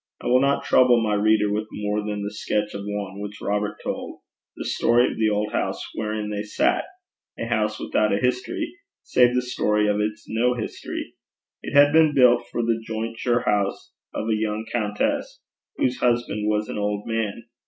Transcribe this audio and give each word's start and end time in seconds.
I 0.19 0.25
will 0.25 0.39
not 0.41 0.63
trouble 0.63 0.99
my 0.99 1.13
reader 1.13 1.51
with 1.53 1.67
more 1.71 1.99
than 2.03 2.23
the 2.23 2.33
sketch 2.33 2.73
of 2.73 2.85
one 2.87 3.19
which 3.19 3.39
Robert 3.39 3.77
told 3.83 4.21
the 4.55 4.65
story 4.65 5.05
of 5.11 5.15
the 5.19 5.29
old 5.29 5.51
house 5.53 5.79
wherein 5.93 6.31
they 6.31 6.41
sat 6.41 6.85
a 7.37 7.45
house 7.45 7.79
without 7.79 8.11
a 8.11 8.17
history, 8.17 8.77
save 9.03 9.35
the 9.35 9.43
story 9.43 9.87
of 9.87 9.99
its 9.99 10.25
no 10.27 10.55
history. 10.55 11.13
It 11.61 11.75
had 11.75 11.93
been 11.93 12.15
built 12.15 12.41
for 12.51 12.63
the 12.63 12.81
jointure 12.83 13.41
house 13.41 13.91
of 14.11 14.27
a 14.27 14.33
young 14.35 14.65
countess, 14.71 15.39
whose 15.77 15.99
husband 15.99 16.49
was 16.49 16.67
an 16.67 16.79
old 16.79 17.05
man. 17.05 17.43